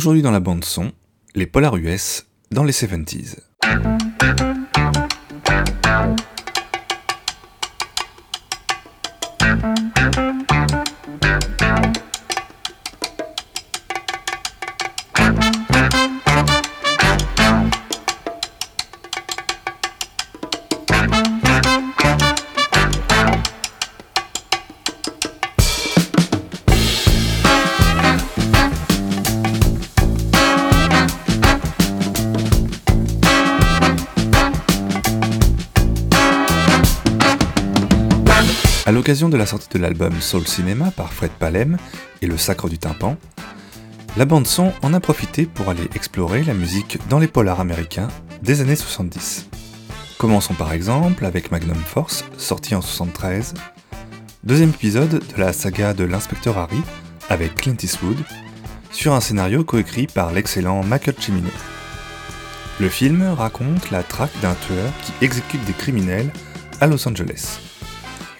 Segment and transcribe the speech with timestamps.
[0.00, 0.92] Aujourd'hui dans la bande son,
[1.34, 3.36] les Polar US dans les 70s.
[38.86, 41.76] À l'occasion de la sortie de l'album Soul Cinema par Fred Palem
[42.22, 43.18] et Le Sacre du Tympan,
[44.16, 48.08] la bande-son en a profité pour aller explorer la musique dans les polars américains
[48.42, 49.48] des années 70.
[50.16, 53.52] Commençons par exemple avec Magnum Force, sorti en 73,
[54.44, 56.80] deuxième épisode de la saga de l'inspecteur Harry
[57.28, 58.18] avec Clint Eastwood,
[58.90, 61.50] sur un scénario coécrit par l'excellent Michael Cimino.
[62.80, 66.30] Le film raconte la traque d'un tueur qui exécute des criminels
[66.80, 67.69] à Los Angeles.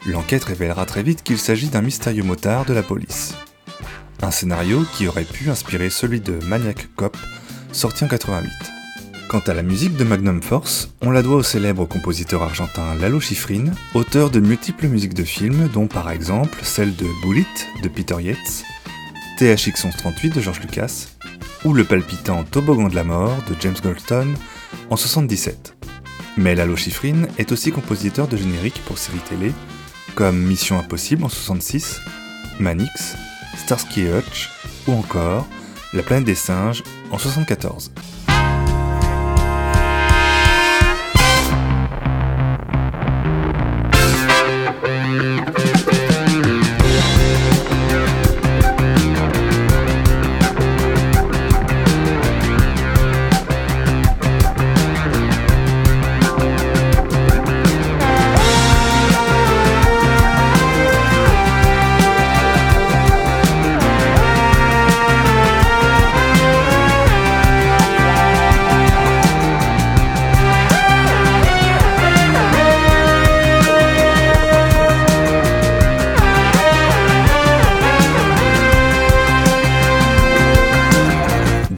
[0.07, 3.35] L'enquête révélera très vite qu'il s'agit d'un mystérieux motard de la police.
[4.23, 7.17] Un scénario qui aurait pu inspirer celui de Maniac Cop,
[7.73, 8.51] sorti en 88.
[9.29, 13.21] Quant à la musique de Magnum Force, on la doit au célèbre compositeur argentin Lalo
[13.21, 17.47] Schifrin, auteur de multiples musiques de films, dont par exemple celle de Bullet
[17.83, 18.65] de Peter Yates,
[19.39, 21.09] THX 1138 de George Lucas,
[21.65, 24.35] ou le palpitant Toboggan de la mort de James Goldstone
[24.89, 25.77] en 77.
[26.37, 29.53] Mais Lalo Schifrin est aussi compositeur de génériques pour séries télé,
[30.15, 32.01] comme Mission Impossible en 66,
[32.59, 33.17] Manix,
[33.57, 34.51] Starsky Hutch
[34.87, 35.47] ou encore
[35.93, 37.91] La planète des singes en 74.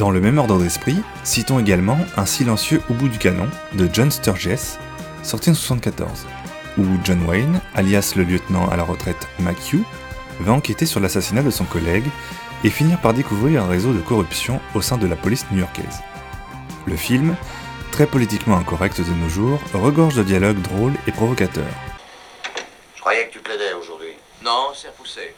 [0.03, 4.11] Dans le même ordre d'esprit, citons également Un silencieux au bout du canon de John
[4.11, 4.77] Sturges,
[5.23, 6.27] sorti en 1974,
[6.79, 9.85] où John Wayne, alias le lieutenant à la retraite McHugh,
[10.41, 12.09] va enquêter sur l'assassinat de son collègue
[12.65, 16.01] et finir par découvrir un réseau de corruption au sein de la police new-yorkaise.
[16.85, 17.37] Le film,
[17.93, 21.77] très politiquement incorrect de nos jours, regorge de dialogues drôles et provocateurs.
[22.97, 24.15] Je croyais que tu plaidais aujourd'hui.
[24.43, 25.33] Non, c'est repoussé.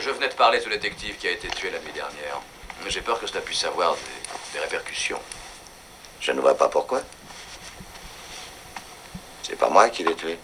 [0.00, 2.40] Je venais de parler du détective qui a été tué la nuit dernière.
[2.88, 4.00] J'ai peur que cela puisse avoir des,
[4.52, 5.20] des répercussions.
[6.20, 7.02] Je ne vois pas pourquoi.
[9.42, 10.38] C'est pas moi qui l'ai tué.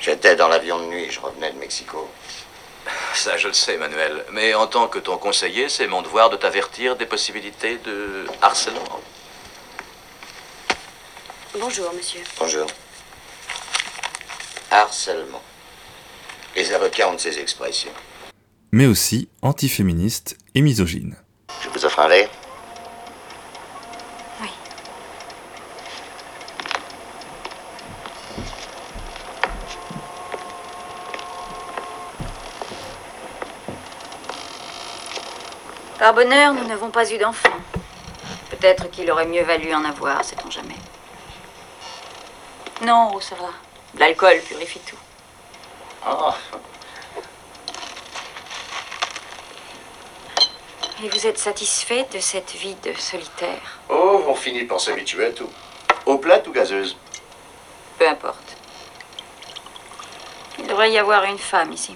[0.00, 2.08] J'étais dans l'avion de nuit, je revenais de Mexico.
[3.14, 4.24] Ça, je le sais, Manuel.
[4.30, 9.00] Mais en tant que ton conseiller, c'est mon devoir de t'avertir des possibilités de harcèlement.
[11.54, 12.20] Bonjour, monsieur.
[12.38, 12.66] Bonjour.
[14.70, 15.42] Harcèlement.
[16.54, 17.92] Les avocats ont de ces expressions.
[18.72, 21.16] Mais aussi antiféministe et misogyne.
[21.62, 22.28] Je vous offre un verre
[24.40, 24.48] Oui.
[35.98, 37.48] Par bonheur, nous n'avons pas eu d'enfant.
[38.50, 40.76] Peut-être qu'il aurait mieux valu en avoir, sait-on jamais.
[42.84, 43.50] Non, oh, ça va.
[43.98, 44.96] L'alcool purifie tout.
[46.08, 46.30] Oh,
[51.04, 55.30] Et vous êtes satisfait de cette vie de solitaire oh, on finit par s'habituer à
[55.30, 55.48] tout.
[56.06, 56.96] Eau plate ou gazeuse
[57.98, 58.56] Peu importe.
[60.58, 61.94] Il devrait y avoir une femme ici.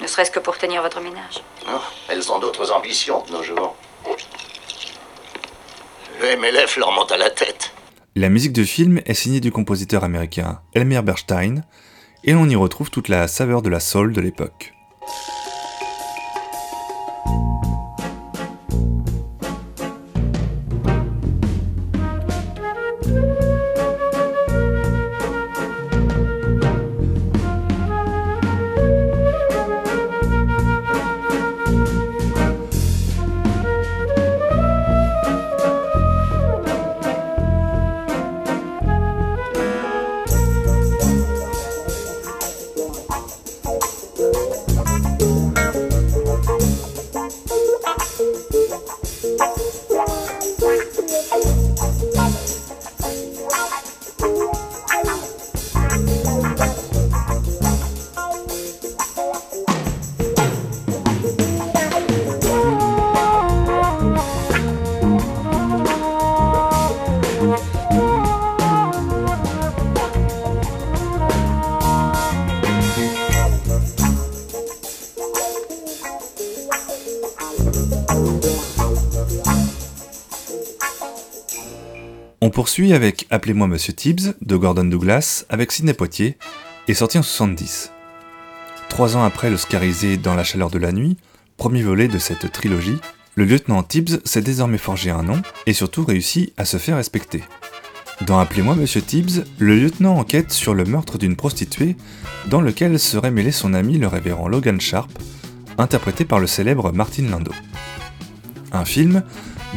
[0.00, 1.40] Ne serait-ce que pour tenir votre ménage.
[1.68, 1.78] Oh,
[2.08, 3.76] Elles ont d'autres ambitions de nos jours.
[6.20, 7.72] Le MLF leur monte à la tête.
[8.16, 11.62] La musique de film est signée du compositeur américain Elmer Bernstein,
[12.24, 14.74] et l'on y retrouve toute la saveur de la soul de l'époque.
[82.44, 86.38] On poursuit avec Appelez-moi Monsieur Tibbs de Gordon Douglas avec Sidney Poitier
[86.88, 87.92] et sorti en 70.
[88.88, 91.16] Trois ans après l'Oscarisé Dans la chaleur de la nuit,
[91.56, 92.98] premier volet de cette trilogie,
[93.36, 97.44] le lieutenant Tibbs s'est désormais forgé un nom et surtout réussi à se faire respecter.
[98.26, 101.96] Dans Appelez-moi Monsieur Tibbs, le lieutenant enquête sur le meurtre d'une prostituée
[102.48, 105.16] dans lequel serait mêlé son ami le révérend Logan Sharp,
[105.78, 107.54] interprété par le célèbre Martin Landau.
[108.72, 109.22] Un film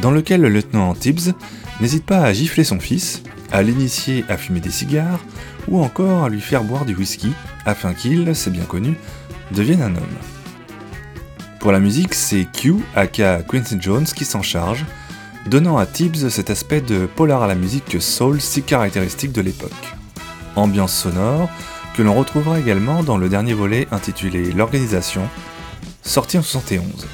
[0.02, 1.32] dans lequel le lieutenant Tibbs
[1.80, 5.20] n'hésite pas à gifler son fils, à l'initier à fumer des cigares,
[5.68, 7.32] ou encore à lui faire boire du whisky,
[7.64, 8.96] afin qu'il, c'est bien connu,
[9.52, 10.16] devienne un homme.
[11.60, 14.84] Pour la musique, c'est Q, aka Quincy Jones, qui s'en charge,
[15.46, 19.72] donnant à Tibbs cet aspect de polar à la musique soul si caractéristique de l'époque.
[20.54, 21.50] Ambiance sonore
[21.96, 25.22] que l'on retrouvera également dans le dernier volet intitulé L'organisation,
[26.02, 27.06] sorti en 71.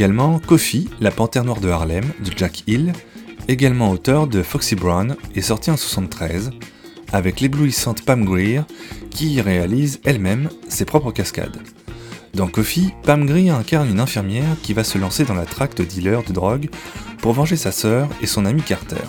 [0.00, 2.94] Également Coffee, la panthère noire de Harlem de Jack Hill,
[3.48, 6.52] également auteur de Foxy Brown et sorti en 73,
[7.12, 8.62] avec l'éblouissante Pam Grier
[9.10, 11.58] qui y réalise elle-même ses propres cascades.
[12.32, 15.84] Dans Coffee, Pam Grier incarne une infirmière qui va se lancer dans la traque de
[15.84, 16.70] dealers de drogue
[17.18, 19.04] pour venger sa sœur et son ami Carter,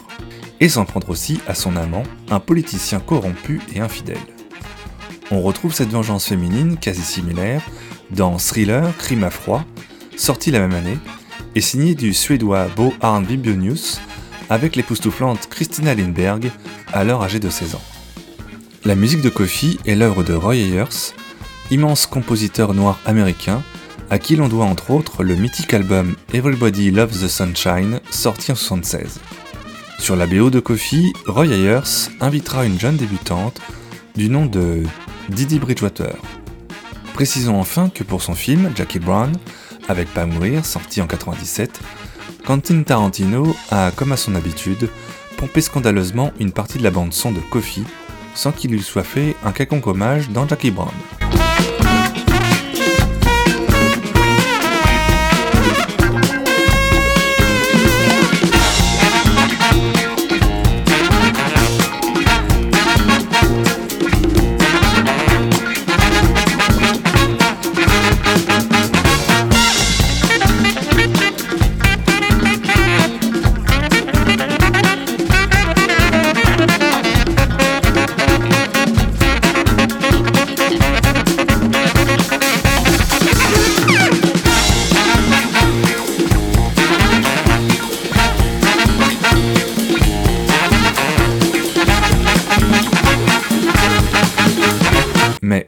[0.59, 4.17] et s'en prendre aussi à son amant, un politicien corrompu et infidèle.
[5.31, 7.61] On retrouve cette vengeance féminine quasi similaire
[8.09, 9.63] dans Thriller, Crime à froid,
[10.21, 10.99] sorti la même année,
[11.55, 13.99] et signé du suédois Bo Arn Bibionius
[14.51, 16.51] avec l'époustouflante Christina Lindberg,
[16.93, 17.81] alors âgée de 16 ans.
[18.85, 21.15] La musique de Coffee est l'œuvre de Roy Ayers,
[21.71, 23.63] immense compositeur noir américain,
[24.11, 28.55] à qui l'on doit entre autres le mythique album Everybody Loves the Sunshine, sorti en
[28.55, 29.19] 1976.
[29.97, 33.59] Sur la BO de Coffee, Roy Ayers invitera une jeune débutante
[34.15, 34.83] du nom de
[35.29, 36.15] Didi Bridgewater.
[37.15, 39.31] Précisons enfin que pour son film, Jackie Brown,
[39.87, 41.79] avec Pam Grier, sorti en 97,
[42.45, 44.89] Quentin Tarantino a, comme à son habitude,
[45.37, 47.85] pompé scandaleusement une partie de la bande son de Coffee,
[48.35, 50.91] sans qu'il lui soit fait un quelconque hommage dans Jackie Brown.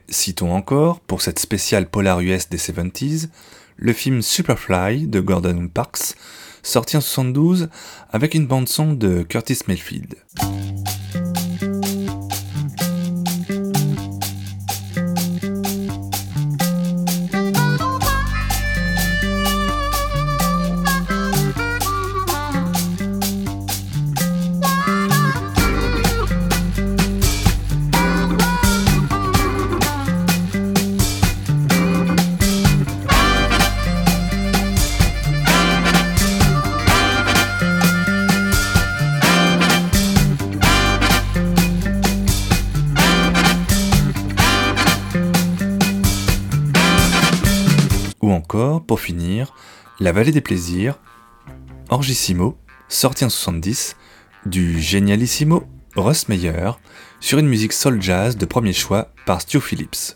[0.09, 3.29] Citons encore, pour cette spéciale Polar US des 70s,
[3.77, 6.15] le film Superfly de Gordon Parks,
[6.61, 7.69] sorti en 72
[8.11, 10.15] avec une bande-son de Curtis Mayfield.
[48.23, 49.53] Ou encore, pour finir,
[49.99, 50.97] La Vallée des Plaisirs,
[51.89, 53.97] Orgissimo, sorti en 70,
[54.45, 55.65] du génialissimo
[55.97, 56.71] Russ Meyer,
[57.19, 60.15] sur une musique soul jazz de premier choix par Stu Phillips.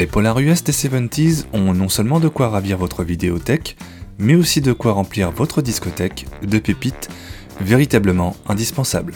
[0.00, 3.76] Les Polar US des 70s ont non seulement de quoi ravir votre vidéothèque,
[4.18, 7.10] mais aussi de quoi remplir votre discothèque de pépites
[7.60, 9.12] véritablement indispensables.